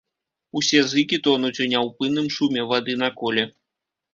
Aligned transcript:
Усе 0.61 0.79
зыкі 0.93 1.19
тонуць 1.27 1.53
у 1.65 1.67
няўпынным 1.73 2.33
шуме 2.37 2.61
вады 2.73 2.99
на 3.03 3.09
коле. 3.21 3.43